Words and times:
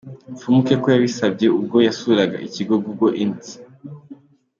Mfumukeko 0.33 0.85
yabisabye 0.93 1.47
ubwo 1.57 1.77
yasuraga 1.87 2.37
ikigo 2.47 2.73
Google 2.85 3.15
Inc. 3.23 3.43